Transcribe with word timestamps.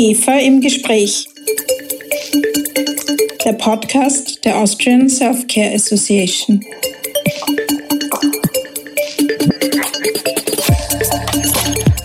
IGEFA 0.00 0.38
im 0.38 0.62
Gespräch. 0.62 1.28
Der 3.44 3.52
Podcast 3.52 4.42
der 4.46 4.56
Austrian 4.56 5.10
Self-Care 5.10 5.74
Association. 5.74 6.64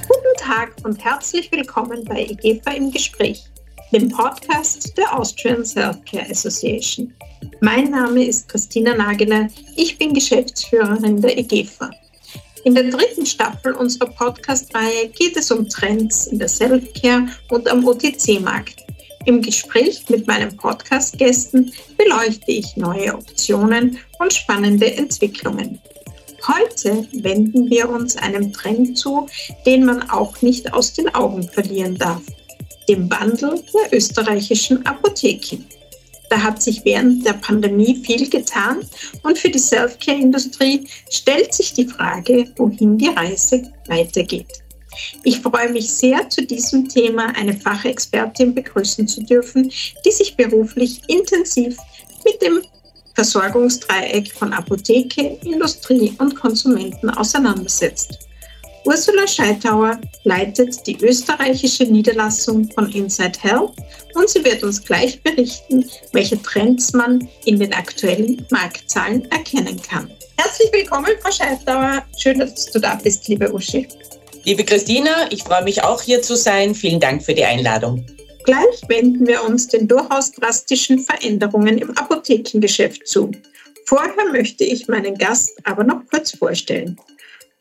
Guten 0.10 0.38
Tag 0.38 0.74
und 0.84 1.02
herzlich 1.06 1.50
willkommen 1.54 2.04
bei 2.04 2.26
IGEFA 2.26 2.72
im 2.72 2.92
Gespräch, 2.92 3.46
dem 3.94 4.10
Podcast 4.10 4.98
der 4.98 5.18
Austrian 5.18 5.64
Self-Care 5.64 6.30
Association. 6.30 7.14
Mein 7.62 7.92
Name 7.92 8.26
ist 8.26 8.50
Christina 8.50 8.94
Nageler, 8.94 9.48
ich 9.78 9.98
bin 9.98 10.14
Geschäftsführerin 10.14 11.22
der 11.22 11.38
IGEFA. 11.38 11.90
In 12.66 12.74
der 12.74 12.86
dritten 12.86 13.28
Staffel 13.28 13.74
unserer 13.74 14.08
Podcast-Reihe 14.08 15.10
geht 15.10 15.38
es 15.38 15.52
um 15.52 15.70
Trends 15.70 16.26
in 16.26 16.40
der 16.40 16.48
Self-Care 16.48 17.28
und 17.52 17.70
am 17.70 17.86
OTC-Markt. 17.86 18.84
Im 19.26 19.44
Gespräch 19.44 20.04
mit 20.10 20.26
meinen 20.26 20.58
Podcast-Gästen 20.58 21.72
beleuchte 21.96 22.52
ich 22.52 22.76
neue 22.76 23.14
Optionen 23.14 24.00
und 24.18 24.34
spannende 24.34 24.92
Entwicklungen. 24.96 25.80
Heute 26.48 27.08
wenden 27.14 27.70
wir 27.70 27.88
uns 27.88 28.18
einem 28.18 28.52
Trend 28.52 28.98
zu, 28.98 29.28
den 29.68 29.86
man 29.86 30.10
auch 30.10 30.42
nicht 30.42 30.74
aus 30.74 30.92
den 30.92 31.14
Augen 31.14 31.44
verlieren 31.44 31.96
darf, 32.00 32.24
dem 32.90 33.08
Wandel 33.12 33.64
der 33.76 33.96
österreichischen 33.96 34.84
Apotheken. 34.88 35.64
Da 36.36 36.44
hat 36.44 36.62
sich 36.62 36.84
während 36.84 37.26
der 37.26 37.32
Pandemie 37.32 37.96
viel 38.04 38.30
getan 38.30 38.82
und 39.24 39.38
für 39.38 39.48
die 39.48 39.58
Self-Care-Industrie 39.58 40.86
stellt 41.10 41.54
sich 41.54 41.72
die 41.72 41.88
Frage, 41.88 42.52
wohin 42.58 42.98
die 42.98 43.08
Reise 43.08 43.72
weitergeht. 43.88 44.52
Ich 45.24 45.40
freue 45.40 45.72
mich 45.72 45.90
sehr, 45.90 46.30
zu 46.30 46.46
diesem 46.46 46.90
Thema 46.90 47.28
eine 47.38 47.54
Fachexpertin 47.54 48.54
begrüßen 48.54 49.08
zu 49.08 49.24
dürfen, 49.24 49.72
die 50.06 50.12
sich 50.12 50.36
beruflich 50.36 51.00
intensiv 51.08 51.78
mit 52.26 52.42
dem 52.42 52.62
Versorgungsdreieck 53.14 54.34
von 54.34 54.52
Apotheke, 54.52 55.40
Industrie 55.42 56.18
und 56.18 56.36
Konsumenten 56.36 57.12
auseinandersetzt. 57.12 58.20
Ursula 58.86 59.28
Scheitauer 59.28 60.00
leitet 60.26 60.86
die 60.86 60.96
österreichische 61.04 61.86
Niederlassung 61.86 62.70
von 62.72 62.92
Inside 62.92 63.40
Health 63.42 63.72
und 64.14 64.30
sie 64.30 64.46
wird 64.46 64.62
uns 64.62 64.84
gleich 64.84 65.20
berichten, 65.24 65.90
welche 66.14 66.40
Trends 66.44 66.94
man 66.94 67.28
in 67.46 67.58
den 67.58 67.74
aktuellen 67.74 68.46
Marktzahlen 68.52 69.26
erkennen 69.32 69.82
kann. 69.82 70.12
Herzlich 70.38 70.72
willkommen, 70.72 71.10
Frau 71.20 71.32
Scheitauer. 71.32 72.06
Schön, 72.20 72.38
dass 72.38 72.72
du 72.72 72.80
da 72.80 72.94
bist, 72.94 73.28
liebe 73.28 73.52
Uschi. 73.52 73.88
Liebe 74.44 74.64
Christina, 74.64 75.32
ich 75.32 75.44
freue 75.44 75.64
mich 75.64 75.84
auch 75.84 76.04
hier 76.04 76.22
zu 76.22 76.36
sein. 76.36 76.76
Vielen 76.76 77.00
Dank 77.00 77.24
für 77.24 77.34
die 77.34 77.44
Einladung. 77.44 78.06
Gleich 78.44 78.88
wenden 78.88 79.26
wir 79.26 79.44
uns 79.44 79.68
den 79.68 79.88
durchaus 79.88 80.32
drastischen 80.32 81.00
Veränderungen 81.00 81.80
im 81.80 81.90
Apothekengeschäft 81.98 83.08
zu. 83.08 83.32
Vorher 83.88 84.32
möchte 84.32 84.64
ich 84.64 84.88
meinen 84.88 85.18
Gast 85.18 85.58
aber 85.64 85.84
noch 85.84 86.02
kurz 86.12 86.38
vorstellen. 86.38 87.00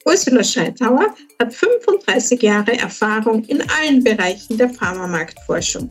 Ursula 0.06 0.44
Scheitauer 0.44 1.14
hat 1.41 1.55
35 1.55 2.42
Jahre 2.42 2.77
Erfahrung 2.78 3.42
in 3.44 3.62
allen 3.70 4.05
Bereichen 4.05 4.58
der 4.58 4.69
Pharmamarktforschung. 4.69 5.91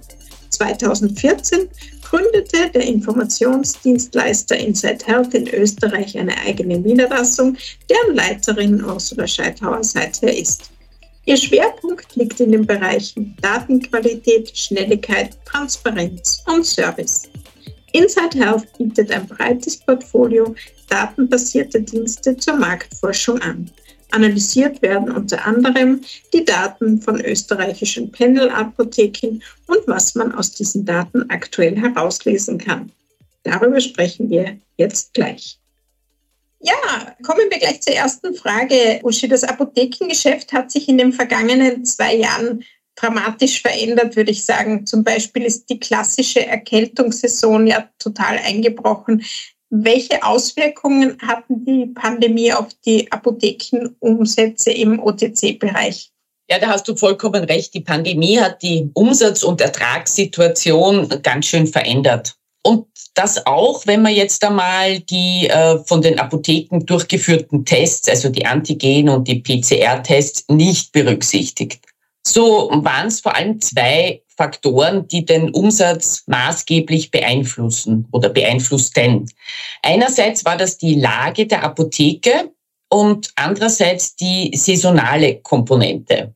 2014 0.50 1.68
gründete 2.04 2.70
der 2.70 2.84
Informationsdienstleister 2.84 4.56
Inside 4.56 5.06
Health 5.06 5.34
in 5.34 5.48
Österreich 5.48 6.16
eine 6.16 6.38
eigene 6.38 6.78
Niederlassung, 6.78 7.58
deren 7.90 8.16
Leiterin 8.16 8.84
Ursula 8.84 9.28
Scheitauer 9.28 9.84
seither 9.84 10.38
ist. 10.38 10.70
Ihr 11.26 11.38
Schwerpunkt 11.38 12.16
liegt 12.16 12.40
in 12.40 12.52
den 12.52 12.68
Bereichen 12.68 13.36
Datenqualität, 13.42 14.56
Schnelligkeit, 14.56 15.38
Transparenz 15.46 16.44
und 16.46 16.66
Service. 16.66 17.24
Inside 17.94 18.38
Health 18.38 18.78
bietet 18.78 19.12
ein 19.12 19.26
breites 19.26 19.78
Portfolio 19.78 20.54
datenbasierter 20.90 21.80
Dienste 21.80 22.38
zur 22.38 22.58
Marktforschung 22.58 23.42
an. 23.42 23.72
Analysiert 24.14 24.82
werden 24.84 25.12
unter 25.12 25.44
anderem 25.46 26.02
die 26.34 26.46
Daten 26.46 27.02
von 27.02 27.20
österreichischen 27.20 28.12
Pendelapotheken 28.12 29.42
und 29.66 29.88
was 29.88 30.14
man 30.14 30.36
aus 30.36 30.52
diesen 30.52 30.86
Daten 30.86 31.28
aktuell 31.32 31.76
herauslesen 31.76 32.60
kann. 32.60 32.92
Darüber 33.42 33.82
sprechen 33.82 34.30
wir 34.30 34.58
jetzt 34.78 35.16
gleich. 35.16 35.58
Ja, 36.60 37.16
kommen 37.24 37.50
wir 37.50 37.58
gleich 37.58 37.82
zur 37.82 37.96
ersten 37.96 38.36
Frage. 38.36 39.00
Uschi, 39.02 39.28
das 39.28 39.44
Apothekengeschäft 39.44 40.54
hat 40.54 40.72
sich 40.72 40.88
in 40.88 41.00
den 41.00 41.12
vergangenen 41.12 41.84
zwei 41.84 42.16
Jahren 42.16 42.64
dramatisch 42.96 43.62
verändert, 43.64 44.16
würde 44.16 44.32
ich 44.32 44.46
sagen. 44.46 44.86
Zum 44.86 45.04
Beispiel 45.04 45.44
ist 45.44 45.70
die 45.72 45.80
klassische 45.80 46.46
Erkältungssaison 46.46 47.66
ja 47.66 47.90
total 47.98 48.38
eingebrochen. 48.38 49.24
Welche 49.76 50.22
Auswirkungen 50.22 51.18
hatten 51.20 51.66
die 51.66 51.88
Pandemie 51.88 52.54
auf 52.54 52.68
die 52.86 53.12
Apothekenumsätze 53.12 54.70
im 54.70 55.00
OTC-Bereich? 55.00 56.12
Ja, 56.48 56.60
da 56.60 56.68
hast 56.68 56.88
du 56.88 56.96
vollkommen 56.96 57.44
recht. 57.46 57.74
Die 57.74 57.82
Pandemie 57.82 58.40
hat 58.40 58.62
die 58.62 58.92
Umsatz- 58.94 59.42
und 59.42 59.62
Ertragssituation 59.62 61.10
ganz 61.24 61.48
schön 61.48 61.66
verändert. 61.66 62.36
Und 62.64 62.86
das 63.16 63.48
auch, 63.48 63.88
wenn 63.88 64.04
man 64.04 64.14
jetzt 64.14 64.44
einmal 64.44 65.00
die 65.00 65.48
äh, 65.48 65.80
von 65.86 66.04
den 66.04 66.20
Apotheken 66.20 66.86
durchgeführten 66.86 67.66
Tests, 67.66 68.08
also 68.08 68.30
die 68.30 68.46
Antigen- 68.46 69.10
und 69.10 69.28
die 69.28 69.42
PCR-Tests, 69.42 70.46
nicht 70.50 70.92
berücksichtigt. 70.92 71.84
So 72.26 72.70
waren 72.72 73.08
es 73.08 73.22
vor 73.22 73.36
allem 73.36 73.60
zwei 73.60 74.23
Faktoren, 74.36 75.08
die 75.08 75.26
den 75.26 75.52
Umsatz 75.52 76.24
maßgeblich 76.28 77.12
beeinflussen 77.12 78.08
oder 78.12 78.30
beeinflussten. 78.30 79.30
Einerseits 79.82 80.46
war 80.46 80.58
das 80.58 80.78
die 80.78 80.96
Lage 80.96 81.46
der 81.46 81.64
Apotheke 81.64 82.52
und 82.90 83.32
andererseits 83.36 84.16
die 84.16 84.52
saisonale 84.56 85.42
Komponente. 85.42 86.34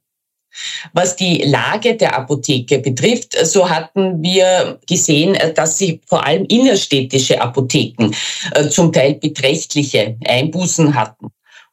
Was 0.94 1.16
die 1.16 1.44
Lage 1.44 1.96
der 1.96 2.16
Apotheke 2.18 2.80
betrifft, 2.80 3.38
so 3.46 3.69
hatten 3.69 4.24
wir 4.24 4.79
gesehen, 4.88 5.38
dass 5.56 5.78
sie 5.78 6.02
vor 6.08 6.25
allem 6.25 6.46
innerstädtische 6.46 7.40
Apotheken 7.40 8.12
äh, 8.56 8.68
zum 8.68 8.91
Teil 8.91 9.16
beträchtliche 9.16 10.18
Einbußen 10.25 10.96
hatten. 10.96 11.28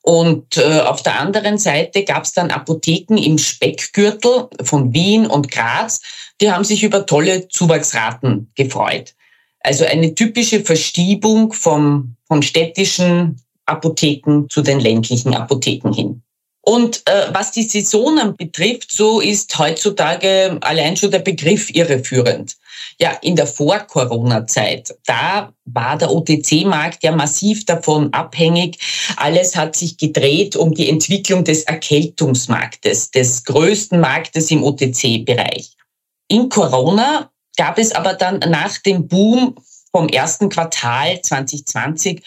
Und 0.05 0.59
äh, 0.59 0.81
auf 0.81 1.03
der 1.03 1.19
anderen 1.19 1.57
Seite 1.57 2.05
gab 2.05 2.25
es 2.25 2.35
dann 2.35 2.51
Apotheken 2.51 3.17
im 3.17 3.39
Speckgürtel 3.39 4.49
von 4.63 4.93
Wien 4.93 5.27
und 5.27 5.51
Graz, 5.51 6.03
die 6.43 6.53
haben 6.53 6.65
sich 6.65 6.83
über 6.83 7.07
tolle 7.07 7.49
Zuwachsraten 7.49 8.53
gefreut. 8.55 9.15
Also 9.61 9.87
eine 9.87 10.15
typische 10.15 10.61
Verschiebung 10.61 11.55
vom, 11.55 12.17
von 12.29 12.43
städtischen 12.43 13.41
Apotheken 13.65 14.45
zu 14.51 14.61
den 14.61 14.79
ländlichen 14.79 15.33
Apotheken 15.33 15.95
hin. 15.95 16.23
Und 16.65 17.03
äh, 17.07 17.29
was 17.33 17.53
die 17.53 17.65
Saisonen 17.65 18.37
betrifft, 18.37 18.91
so 18.91 19.21
ist 19.21 19.59
heutzutage 19.59 20.57
allein 20.63 20.97
schon 20.97 21.11
der 21.11 21.19
Begriff 21.19 21.69
irreführend. 21.71 22.57
Ja, 22.99 23.13
in 23.23 23.37
der 23.37 23.47
Vor-Corona-Zeit, 23.47 24.95
da 25.07 25.53
war 25.67 25.99
der 25.99 26.11
OTC-Markt 26.11 27.03
ja 27.03 27.13
massiv 27.13 27.67
davon 27.67 28.13
abhängig. 28.13 28.79
Alles 29.17 29.57
hat 29.57 29.77
sich 29.77 29.99
gedreht 29.99 30.57
um 30.57 30.75
die 30.75 30.89
Entwicklung 30.89 31.45
des 31.45 31.65
Erkältungsmarktes, 31.65 33.11
des 33.11 33.45
größten 33.45 34.01
Marktes 34.01 34.51
im 34.51 34.63
OTC-Bereich. 34.63 35.77
In 36.29 36.49
Corona 36.49 37.31
gab 37.57 37.79
es 37.79 37.93
aber 37.93 38.15
dann 38.15 38.39
nach 38.39 38.79
dem 38.79 39.07
Boom 39.07 39.55
vom 39.93 40.09
ersten 40.09 40.49
Quartal 40.49 41.21
2020 41.21 42.23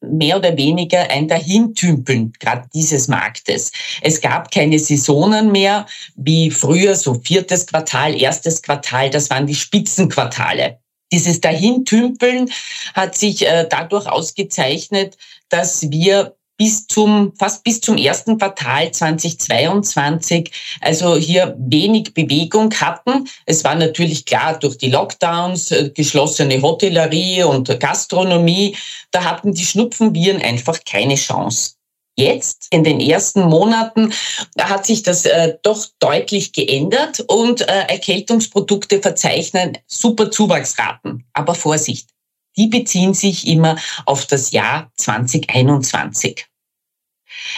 mehr 0.00 0.36
oder 0.36 0.56
weniger 0.56 1.10
ein 1.10 1.28
Dahintümpeln 1.28 2.32
gerade 2.38 2.68
dieses 2.72 3.08
Marktes. 3.08 3.72
Es 4.00 4.20
gab 4.20 4.50
keine 4.50 4.78
Saisonen 4.78 5.52
mehr 5.52 5.86
wie 6.16 6.50
früher, 6.50 6.94
so 6.94 7.14
viertes 7.14 7.66
Quartal, 7.66 8.14
erstes 8.20 8.62
Quartal, 8.62 9.10
das 9.10 9.30
waren 9.30 9.46
die 9.46 9.54
Spitzenquartale. 9.54 10.78
Dieses 11.12 11.40
Dahintümpeln 11.40 12.50
hat 12.94 13.16
sich 13.16 13.46
äh, 13.46 13.66
dadurch 13.68 14.06
ausgezeichnet, 14.06 15.16
dass 15.48 15.90
wir 15.90 16.34
bis 16.56 16.86
zum, 16.86 17.32
fast 17.38 17.64
bis 17.64 17.80
zum 17.80 17.96
ersten 17.96 18.38
Quartal 18.38 18.90
2022, 18.90 20.50
also 20.80 21.16
hier 21.16 21.56
wenig 21.58 22.14
Bewegung 22.14 22.72
hatten. 22.74 23.28
Es 23.46 23.64
war 23.64 23.74
natürlich 23.74 24.24
klar 24.24 24.58
durch 24.58 24.78
die 24.78 24.90
Lockdowns, 24.90 25.70
äh, 25.70 25.90
geschlossene 25.90 26.62
Hotellerie 26.62 27.42
und 27.42 27.78
Gastronomie, 27.80 28.76
da 29.10 29.24
hatten 29.24 29.52
die 29.52 29.64
Schnupfenviren 29.64 30.42
einfach 30.42 30.78
keine 30.84 31.16
Chance. 31.16 31.72
Jetzt, 32.16 32.68
in 32.70 32.84
den 32.84 33.00
ersten 33.00 33.42
Monaten, 33.42 34.12
hat 34.60 34.86
sich 34.86 35.02
das 35.02 35.26
äh, 35.26 35.56
doch 35.62 35.86
deutlich 35.98 36.52
geändert 36.52 37.20
und 37.26 37.62
äh, 37.62 37.86
Erkältungsprodukte 37.88 39.02
verzeichnen 39.02 39.78
super 39.88 40.30
Zuwachsraten. 40.30 41.24
Aber 41.32 41.56
Vorsicht, 41.56 42.13
die 42.56 42.68
beziehen 42.68 43.14
sich 43.14 43.46
immer 43.46 43.76
auf 44.06 44.26
das 44.26 44.50
Jahr 44.52 44.90
2021. 44.96 46.46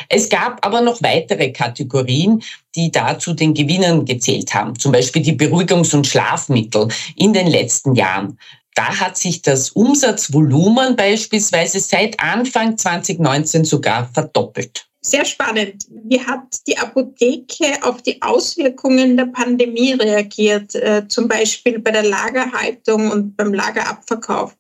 Es 0.09 0.29
gab 0.29 0.65
aber 0.65 0.81
noch 0.81 1.03
weitere 1.03 1.53
Kategorien, 1.53 2.43
die 2.75 2.91
da 2.91 3.19
zu 3.19 3.35
den 3.35 3.55
Gewinnern 3.55 4.05
gezählt 4.05 4.55
haben. 4.55 4.79
Zum 4.79 4.93
Beispiel 4.93 5.23
die 5.23 5.37
Beruhigungs- 5.37 5.95
und 5.95 6.07
Schlafmittel 6.07 6.89
in 7.17 7.33
den 7.33 7.47
letzten 7.47 7.95
Jahren. 7.95 8.39
Da 8.75 9.01
hat 9.01 9.17
sich 9.17 9.41
das 9.43 9.71
Umsatzvolumen 9.71 10.97
beispielsweise 10.97 11.81
seit 11.81 12.21
Anfang 12.21 12.77
2019 12.77 13.65
sogar 13.65 14.11
verdoppelt. 14.13 14.87
Sehr 15.01 15.25
spannend. 15.25 15.85
Wie 15.89 16.21
hat 16.21 16.67
die 16.67 16.77
Apotheke 16.77 17.79
auf 17.83 18.03
die 18.03 18.21
Auswirkungen 18.21 19.17
der 19.17 19.27
Pandemie 19.27 19.93
reagiert, 19.93 20.75
äh, 20.75 21.07
zum 21.07 21.29
Beispiel 21.29 21.79
bei 21.79 21.93
der 21.93 22.03
Lagerhaltung 22.03 23.13
und 23.13 23.37
beim 23.37 23.55
Lagerabverkauf? 23.55 24.57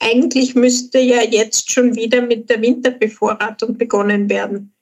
Eigentlich 0.00 0.54
müsste 0.54 0.98
ja 0.98 1.22
jetzt 1.22 1.70
schon 1.70 1.94
wieder 1.96 2.20
mit 2.20 2.50
der 2.50 2.60
Winterbevorratung 2.60 3.78
begonnen 3.78 4.28
werden. 4.28 4.74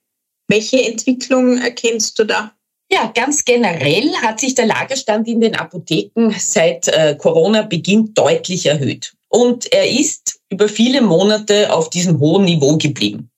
Welche 0.47 0.83
Entwicklung 0.83 1.57
erkennst 1.59 2.19
du 2.19 2.25
da? 2.25 2.53
Ja, 2.91 3.11
ganz 3.15 3.43
generell 3.43 4.13
hat 4.21 4.39
sich 4.39 4.53
der 4.53 4.67
Lagerstand 4.67 5.27
in 5.27 5.41
den 5.41 5.55
Apotheken 5.55 6.31
seit 6.37 6.87
äh, 6.89 7.15
Corona-Beginn 7.15 8.13
deutlich 8.13 8.65
erhöht. 8.65 9.13
Und 9.29 9.71
er 9.73 9.89
ist 9.89 10.39
über 10.49 10.69
viele 10.69 11.01
Monate 11.01 11.73
auf 11.73 11.89
diesem 11.89 12.19
hohen 12.19 12.45
Niveau 12.45 12.77
geblieben. 12.77 13.31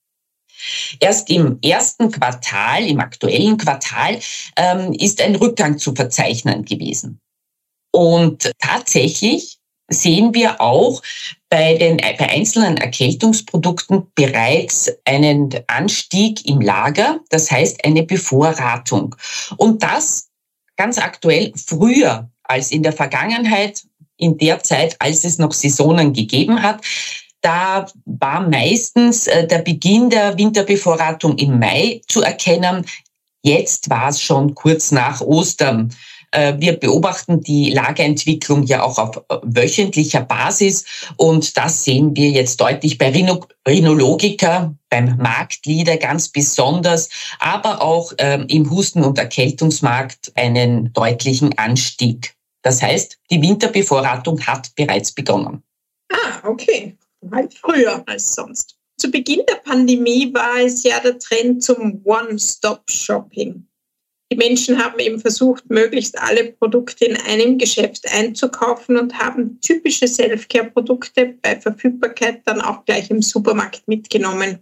Erst 0.99 1.29
im 1.29 1.59
ersten 1.63 2.11
Quartal, 2.11 2.85
im 2.85 2.99
aktuellen 2.99 3.57
Quartal, 3.57 4.19
ähm, 4.57 4.91
ist 4.93 5.21
ein 5.21 5.35
Rückgang 5.35 5.77
zu 5.77 5.95
verzeichnen 5.95 6.65
gewesen. 6.65 7.21
Und 7.91 8.51
tatsächlich 8.59 9.54
sehen 9.87 10.33
wir 10.33 10.61
auch 10.61 11.01
bei 11.49 11.75
den 11.75 11.97
bei 11.97 12.29
einzelnen 12.29 12.77
Erkältungsprodukten 12.77 14.07
bereits 14.15 14.91
einen 15.05 15.49
Anstieg 15.67 16.45
im 16.45 16.61
Lager, 16.61 17.19
das 17.29 17.51
heißt 17.51 17.85
eine 17.85 18.03
Bevorratung. 18.03 19.15
Und 19.57 19.83
das 19.83 20.29
ganz 20.75 20.97
aktuell 20.97 21.53
früher 21.55 22.29
als 22.43 22.71
in 22.71 22.83
der 22.83 22.93
Vergangenheit, 22.93 23.83
in 24.17 24.37
der 24.37 24.63
Zeit, 24.63 24.95
als 24.99 25.23
es 25.23 25.37
noch 25.37 25.51
Saisonen 25.51 26.13
gegeben 26.13 26.61
hat. 26.61 26.83
Da 27.41 27.85
war 28.05 28.47
meistens 28.47 29.27
äh, 29.27 29.45
der 29.45 29.59
Beginn 29.59 30.09
der 30.09 30.37
Winterbevorratung 30.37 31.37
im 31.37 31.59
Mai 31.59 32.01
zu 32.07 32.21
erkennen. 32.21 32.85
Jetzt 33.43 33.89
war 33.89 34.09
es 34.09 34.21
schon 34.21 34.55
kurz 34.55 34.91
nach 34.91 35.21
Ostern. 35.21 35.93
Äh, 36.35 36.59
wir 36.59 36.77
beobachten 36.77 37.41
die 37.41 37.71
Lageentwicklung 37.71 38.63
ja 38.63 38.83
auch 38.83 38.97
auf 38.97 39.17
äh, 39.29 39.37
wöchentlicher 39.43 40.21
Basis 40.21 40.83
und 41.15 41.55
das 41.55 41.85
sehen 41.85 42.13
wir 42.15 42.29
jetzt 42.29 42.59
deutlich 42.59 42.97
bei 42.97 43.09
Rhinologica, 43.65 44.75
beim 44.89 45.17
Marktleader 45.17 45.95
ganz 45.95 46.27
besonders, 46.27 47.09
aber 47.39 47.81
auch 47.81 48.11
ähm, 48.17 48.45
im 48.49 48.69
Husten- 48.69 49.03
und 49.03 49.17
Erkältungsmarkt 49.17 50.33
einen 50.35 50.91
deutlichen 50.91 51.57
Anstieg. 51.57 52.35
Das 52.63 52.81
heißt, 52.81 53.17
die 53.31 53.41
Winterbevorratung 53.41 54.45
hat 54.45 54.75
bereits 54.75 55.13
begonnen. 55.13 55.63
Ah, 56.11 56.47
okay. 56.47 56.97
Halt 57.31 57.53
früher 57.53 58.03
als 58.07 58.35
sonst. 58.35 58.75
Zu 58.97 59.09
Beginn 59.09 59.43
der 59.47 59.55
Pandemie 59.55 60.33
war 60.33 60.59
es 60.59 60.83
ja 60.83 60.99
der 60.99 61.17
Trend 61.17 61.63
zum 61.63 62.01
One-Stop-Shopping. 62.03 63.65
Die 64.31 64.37
Menschen 64.37 64.83
haben 64.83 64.99
eben 64.99 65.19
versucht, 65.19 65.69
möglichst 65.69 66.17
alle 66.17 66.51
Produkte 66.53 67.05
in 67.05 67.17
einem 67.17 67.59
Geschäft 67.59 68.05
einzukaufen 68.11 68.97
und 68.97 69.17
haben 69.19 69.59
typische 69.61 70.07
Self-Care-Produkte 70.07 71.35
bei 71.41 71.59
Verfügbarkeit 71.59 72.41
dann 72.45 72.59
auch 72.59 72.85
gleich 72.85 73.11
im 73.11 73.21
Supermarkt 73.21 73.87
mitgenommen. 73.87 74.59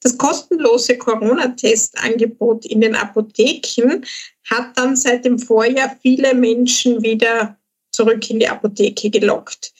Das 0.00 0.16
kostenlose 0.16 0.98
Corona-Testangebot 0.98 2.66
in 2.66 2.82
den 2.82 2.94
Apotheken 2.94 4.02
hat 4.48 4.76
dann 4.76 4.96
seit 4.96 5.24
dem 5.24 5.38
Vorjahr 5.38 5.96
viele 6.02 6.34
Menschen 6.34 7.02
wieder 7.02 7.58
zurück 7.90 8.28
in 8.30 8.38
die 8.38 8.48
Apotheke 8.48 9.10
gelockt. 9.10 9.72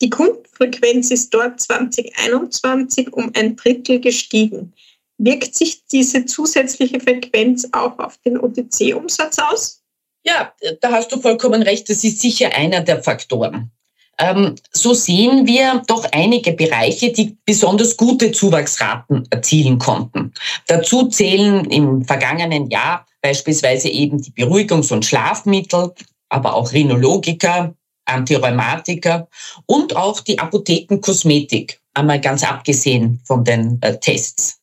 Die 0.00 0.10
Kundenfrequenz 0.10 1.10
ist 1.10 1.32
dort 1.34 1.60
2021 1.60 3.12
um 3.12 3.30
ein 3.34 3.56
Drittel 3.56 4.00
gestiegen. 4.00 4.72
Wirkt 5.18 5.54
sich 5.54 5.86
diese 5.86 6.26
zusätzliche 6.26 7.00
Frequenz 7.00 7.66
auch 7.72 7.98
auf 7.98 8.18
den 8.18 8.38
OTC-Umsatz 8.38 9.38
aus? 9.38 9.82
Ja, 10.24 10.52
da 10.80 10.90
hast 10.90 11.12
du 11.12 11.20
vollkommen 11.20 11.62
recht. 11.62 11.88
Das 11.88 12.04
ist 12.04 12.20
sicher 12.20 12.50
einer 12.54 12.80
der 12.80 13.02
Faktoren. 13.02 13.70
Ähm, 14.18 14.54
so 14.72 14.94
sehen 14.94 15.46
wir 15.46 15.82
doch 15.86 16.06
einige 16.12 16.52
Bereiche, 16.52 17.12
die 17.12 17.36
besonders 17.44 17.96
gute 17.96 18.32
Zuwachsraten 18.32 19.26
erzielen 19.30 19.78
konnten. 19.78 20.32
Dazu 20.66 21.08
zählen 21.08 21.64
im 21.66 22.04
vergangenen 22.04 22.70
Jahr 22.70 23.06
beispielsweise 23.20 23.88
eben 23.88 24.20
die 24.20 24.32
Beruhigungs- 24.32 24.92
und 24.92 25.04
Schlafmittel, 25.04 25.92
aber 26.28 26.54
auch 26.54 26.72
Rhinologika, 26.72 27.74
Antirheumatika 28.06 29.28
und 29.66 29.96
auch 29.96 30.20
die 30.20 30.38
Apothekenkosmetik, 30.38 31.80
einmal 31.94 32.20
ganz 32.20 32.42
abgesehen 32.42 33.20
von 33.24 33.44
den 33.44 33.78
äh, 33.82 33.98
Tests. 33.98 34.60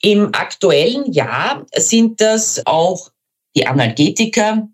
Im 0.00 0.34
aktuellen 0.34 1.12
Jahr 1.12 1.66
sind 1.76 2.20
das 2.20 2.62
auch 2.66 3.10
die 3.54 3.66
Analgetika, 3.66 4.68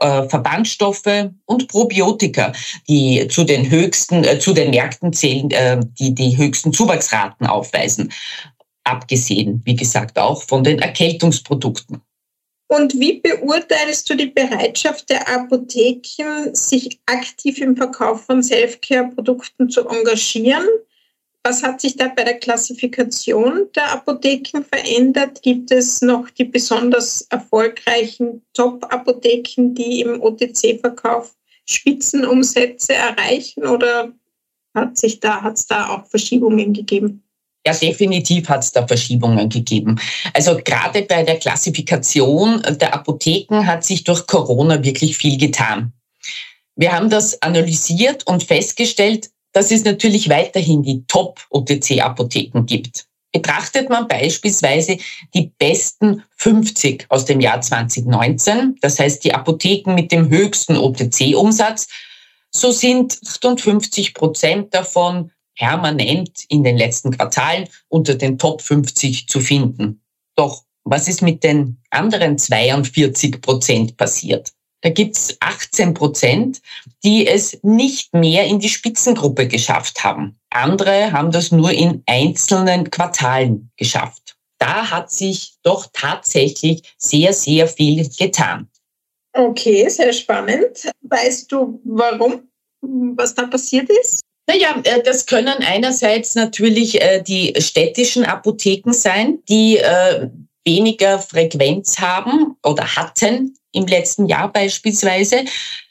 äh, 0.00 0.28
Verbandstoffe 0.28 1.30
und 1.46 1.68
Probiotika, 1.68 2.52
die 2.88 3.26
zu 3.28 3.44
den 3.44 3.68
höchsten, 3.68 4.24
äh, 4.24 4.38
zu 4.38 4.52
den 4.52 4.70
Märkten 4.70 5.12
zählen, 5.12 5.50
äh, 5.50 5.80
die 5.98 6.14
die 6.14 6.36
höchsten 6.36 6.72
Zuwachsraten 6.72 7.46
aufweisen. 7.46 8.12
Abgesehen, 8.84 9.60
wie 9.64 9.76
gesagt, 9.76 10.18
auch 10.18 10.42
von 10.42 10.64
den 10.64 10.78
Erkältungsprodukten. 10.78 12.00
Und 12.68 13.00
wie 13.00 13.20
beurteilst 13.20 14.08
du 14.10 14.14
die 14.14 14.26
Bereitschaft 14.26 15.08
der 15.08 15.26
Apotheken, 15.28 16.54
sich 16.54 17.00
aktiv 17.06 17.58
im 17.58 17.76
Verkauf 17.76 18.24
von 18.26 18.42
Selfcare-Produkten 18.42 19.70
zu 19.70 19.88
engagieren? 19.88 20.66
Was 21.44 21.62
hat 21.62 21.80
sich 21.80 21.96
da 21.96 22.08
bei 22.08 22.24
der 22.24 22.38
Klassifikation 22.38 23.68
der 23.74 23.92
Apotheken 23.92 24.62
verändert? 24.62 25.42
Gibt 25.42 25.70
es 25.70 26.02
noch 26.02 26.28
die 26.30 26.44
besonders 26.44 27.22
erfolgreichen 27.30 28.42
Top-Apotheken, 28.54 29.74
die 29.74 30.02
im 30.02 30.20
OTC-Verkauf 30.20 31.34
Spitzenumsätze 31.64 32.94
erreichen 32.94 33.66
oder 33.66 34.12
hat 34.74 34.98
sich 34.98 35.20
da, 35.20 35.42
hat 35.42 35.56
es 35.56 35.66
da 35.66 35.88
auch 35.88 36.06
Verschiebungen 36.06 36.72
gegeben? 36.72 37.22
Ja, 37.66 37.74
definitiv 37.74 38.48
hat 38.48 38.64
es 38.64 38.72
da 38.72 38.86
Verschiebungen 38.86 39.48
gegeben. 39.48 40.00
Also 40.32 40.56
gerade 40.64 41.02
bei 41.02 41.22
der 41.22 41.38
Klassifikation 41.38 42.62
der 42.80 42.94
Apotheken 42.94 43.66
hat 43.66 43.84
sich 43.84 44.04
durch 44.04 44.26
Corona 44.26 44.82
wirklich 44.82 45.16
viel 45.16 45.36
getan. 45.36 45.92
Wir 46.76 46.92
haben 46.92 47.10
das 47.10 47.42
analysiert 47.42 48.26
und 48.26 48.44
festgestellt, 48.44 49.30
dass 49.52 49.70
es 49.70 49.84
natürlich 49.84 50.28
weiterhin 50.28 50.82
die 50.82 51.04
Top-OTC-Apotheken 51.06 52.64
gibt. 52.66 53.06
Betrachtet 53.32 53.90
man 53.90 54.08
beispielsweise 54.08 54.96
die 55.34 55.52
besten 55.58 56.22
50 56.36 57.06
aus 57.08 57.26
dem 57.26 57.40
Jahr 57.40 57.60
2019, 57.60 58.76
das 58.80 58.98
heißt 58.98 59.22
die 59.24 59.34
Apotheken 59.34 59.94
mit 59.94 60.12
dem 60.12 60.28
höchsten 60.28 60.76
OTC-Umsatz, 60.76 61.88
so 62.50 62.70
sind 62.70 63.18
58 63.24 64.14
Prozent 64.14 64.74
davon 64.74 65.30
permanent 65.56 66.44
in 66.48 66.64
den 66.64 66.78
letzten 66.78 67.10
Quartalen 67.10 67.68
unter 67.88 68.14
den 68.14 68.38
Top 68.38 68.62
50 68.62 69.28
zu 69.28 69.40
finden. 69.40 70.00
Doch 70.36 70.64
was 70.84 71.06
ist 71.06 71.20
mit 71.20 71.44
den 71.44 71.82
anderen 71.90 72.38
42 72.38 73.42
Prozent 73.42 73.96
passiert? 73.98 74.52
Da 74.80 74.90
gibt's 74.90 75.36
18 75.40 75.94
Prozent, 75.94 76.60
die 77.04 77.26
es 77.26 77.58
nicht 77.62 78.14
mehr 78.14 78.46
in 78.46 78.60
die 78.60 78.68
Spitzengruppe 78.68 79.48
geschafft 79.48 80.04
haben. 80.04 80.38
Andere 80.50 81.12
haben 81.12 81.32
das 81.32 81.50
nur 81.50 81.72
in 81.72 82.02
einzelnen 82.06 82.90
Quartalen 82.90 83.70
geschafft. 83.76 84.36
Da 84.58 84.90
hat 84.90 85.10
sich 85.10 85.54
doch 85.62 85.86
tatsächlich 85.92 86.82
sehr, 86.98 87.32
sehr 87.32 87.66
viel 87.66 88.08
getan. 88.18 88.68
Okay, 89.32 89.88
sehr 89.88 90.12
spannend. 90.12 90.90
Weißt 91.02 91.50
du, 91.52 91.80
warum? 91.84 92.48
Was 92.80 93.34
da 93.34 93.46
passiert 93.46 93.88
ist? 93.90 94.20
Naja, 94.48 94.80
äh, 94.84 95.02
das 95.02 95.26
können 95.26 95.58
einerseits 95.58 96.34
natürlich 96.34 97.00
äh, 97.00 97.22
die 97.22 97.54
städtischen 97.58 98.24
Apotheken 98.24 98.92
sein, 98.92 99.40
die 99.48 99.76
äh, 99.76 100.28
weniger 100.64 101.18
Frequenz 101.18 101.98
haben 101.98 102.56
oder 102.64 102.96
hatten 102.96 103.57
im 103.72 103.86
letzten 103.86 104.26
Jahr 104.26 104.52
beispielsweise 104.52 105.44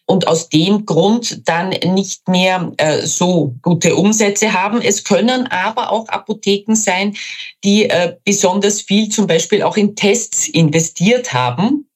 und 0.07 0.27
aus 0.27 0.49
dem 0.49 0.85
Grund 0.85 1.47
dann 1.47 1.69
nicht 1.69 2.27
mehr 2.29 2.71
äh, 2.77 3.05
so 3.05 3.55
gute 3.61 3.95
Umsätze 3.95 4.53
haben. 4.53 4.81
Es 4.81 5.03
können 5.03 5.47
aber 5.47 5.91
auch 5.91 6.07
Apotheken 6.07 6.75
sein, 6.75 7.15
die 7.63 7.89
äh, 7.89 8.15
besonders 8.23 8.81
viel 8.81 9.09
zum 9.09 9.27
Beispiel 9.27 9.61
auch 9.61 9.75
in 9.75 9.95
Tests 9.95 10.47
investiert 10.47 11.33
haben 11.33 11.89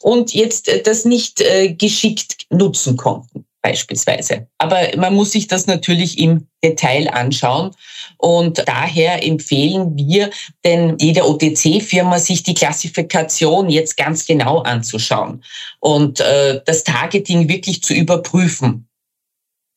und 0.00 0.34
jetzt 0.34 0.68
äh, 0.68 0.82
das 0.82 1.04
nicht 1.06 1.42
geschickt 1.78 2.46
nutzen 2.50 2.96
konnten. 2.96 3.45
Beispielsweise. 3.62 4.46
Aber 4.58 4.80
man 4.96 5.14
muss 5.14 5.32
sich 5.32 5.46
das 5.48 5.66
natürlich 5.66 6.18
im 6.18 6.46
Detail 6.62 7.08
anschauen. 7.08 7.72
Und 8.18 8.62
daher 8.66 9.24
empfehlen 9.24 9.96
wir 9.96 10.30
denn 10.64 10.96
jeder 10.98 11.28
OTC-Firma, 11.28 12.18
sich 12.18 12.42
die 12.42 12.54
Klassifikation 12.54 13.68
jetzt 13.68 13.96
ganz 13.96 14.26
genau 14.26 14.60
anzuschauen 14.60 15.42
und 15.80 16.20
äh, 16.20 16.60
das 16.64 16.84
Targeting 16.84 17.48
wirklich 17.48 17.82
zu 17.82 17.92
überprüfen. 17.92 18.85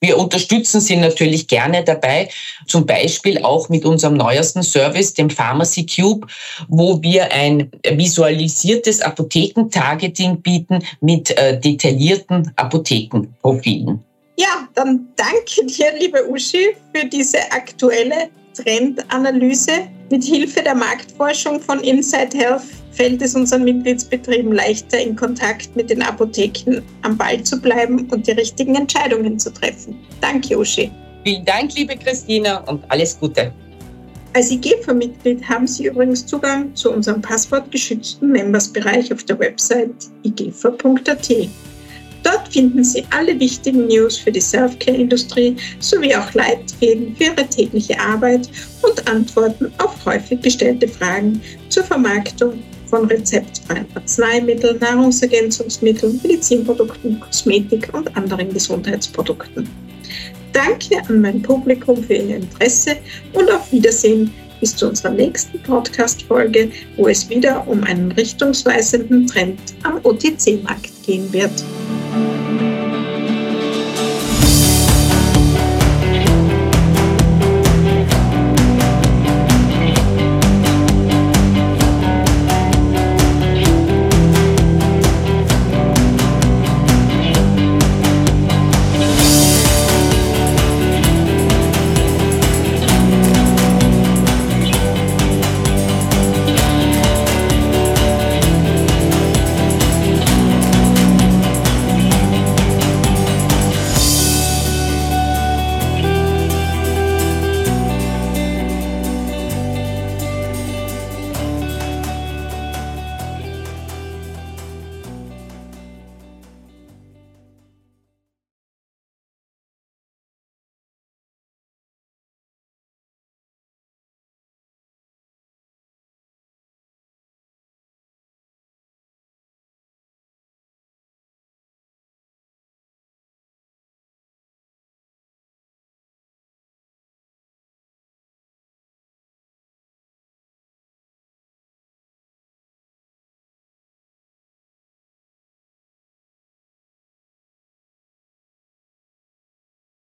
Wir 0.02 0.18
unterstützen 0.18 0.80
Sie 0.80 0.96
natürlich 0.96 1.48
gerne 1.48 1.84
dabei, 1.84 2.30
zum 2.68 2.86
Beispiel 2.86 3.44
auch 3.44 3.68
mit 3.68 3.84
unserem 3.84 4.16
neuesten 4.16 4.64
Service, 4.64 5.14
dem 5.14 5.30
Pharmacy 5.30 5.86
Cube, 5.86 6.26
wo 6.70 7.02
wir 7.02 7.32
ein 7.34 7.70
visualisiertes 7.84 9.02
Apothekentargeting 9.02 10.42
bieten 10.42 10.80
mit 11.02 11.32
äh, 11.38 11.60
detaillierten 11.60 12.52
Apothekenprofilen. 12.56 14.02
Ja, 14.38 14.70
dann 14.74 15.10
danke 15.18 15.66
dir, 15.66 15.92
liebe 16.00 16.30
Uschi, 16.30 16.78
für 16.94 17.06
diese 17.06 17.40
aktuelle 17.52 18.30
Trendanalyse. 18.54 19.88
Mit 20.12 20.24
Hilfe 20.24 20.64
der 20.64 20.76
Marktforschung 20.76 21.60
von 21.62 21.80
Inside 21.82 22.36
Health 22.36 22.64
fällt 22.92 23.22
es 23.22 23.36
unseren 23.36 23.64
Mitgliedsbetrieben 23.64 24.52
leichter, 24.52 25.00
in 25.00 25.16
Kontakt 25.16 25.76
mit 25.76 25.90
den 25.90 26.02
Apotheken 26.02 26.82
am 27.04 27.16
Ball 27.16 27.42
zu 27.44 27.62
bleiben 27.62 28.08
und 28.10 28.28
die 28.28 28.32
richtigen 28.32 28.76
Entscheidungen 28.76 29.38
zu 29.38 29.54
treffen. 29.54 29.96
Danke, 30.20 30.58
Uschi. 30.58 30.92
Vielen 31.24 31.46
Dank, 31.46 31.76
liebe 31.76 31.96
Christina, 31.96 32.58
und 32.70 32.84
alles 32.90 33.20
Gute. 33.20 33.54
Als 34.34 34.52
IGEFA-Mitglied 34.52 35.48
haben 35.48 35.66
Sie 35.66 35.88
übrigens 35.88 36.26
Zugang 36.26 36.76
zu 36.76 36.92
unserem 36.92 37.22
passwortgeschützten 37.22 38.32
Members-Bereich 38.32 39.12
auf 39.12 39.24
der 39.24 39.40
Website 39.40 40.10
igefa.at. 40.24 41.30
Dort 42.24 42.52
finden 42.52 42.84
Sie 42.84 43.04
alle 43.12 43.40
wichtigen 43.40 43.88
News 43.88 44.18
für 44.18 44.32
die 44.32 44.42
Self-Care-Industrie 44.42 45.56
sowie 45.80 46.16
auch 46.16 46.34
Leitfäden 46.34 47.16
für 47.16 47.26
Ihre 47.26 47.48
tägliche 47.48 48.00
Arbeit 48.00 48.50
und 48.82 49.08
Antworten 49.08 49.72
auf 49.78 50.06
häufig 50.06 50.42
gestellte 50.42 50.88
Fragen 50.88 51.42
zur 51.70 51.84
Vermarktung 51.84 52.62
von 52.88 53.06
rezeptfreien 53.06 53.86
Arzneimitteln, 53.96 54.80
Nahrungsergänzungsmitteln, 54.80 56.20
Medizinprodukten, 56.24 57.20
Kosmetik 57.20 57.90
und 57.94 58.16
anderen 58.18 58.52
Gesundheitsprodukten. 58.52 59.70
Danke 60.54 60.98
an 61.08 61.22
mein 61.22 61.42
Publikum 61.42 62.04
für 62.04 62.16
Ihr 62.16 62.38
Interesse 62.38 62.98
und 63.34 63.52
auf 63.52 63.72
Wiedersehen 63.72 64.34
bis 64.60 64.76
zu 64.76 64.90
unserer 64.90 65.12
nächsten 65.12 65.62
Podcast-Folge, 65.62 66.72
wo 66.98 67.08
es 67.08 67.30
wieder 67.30 67.66
um 67.68 67.84
einen 67.84 68.12
richtungsweisenden 68.12 69.28
Trend 69.28 69.60
am 69.84 70.00
OTC-Markt 70.04 70.92
gehen 71.06 71.32
wird. 71.32 71.64
Música 72.12 72.79